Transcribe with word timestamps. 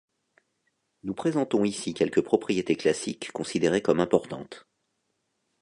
Nous 1.03 1.13
présentons 1.13 1.63
ici 1.63 1.93
quelques 1.93 2.21
propriétés 2.23 2.75
classiques 2.75 3.31
considérées 3.31 3.83
comme 3.83 3.99
importantes. 3.99 4.67